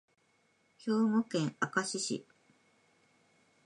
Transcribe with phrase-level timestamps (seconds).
[0.79, 2.25] 兵庫県明石市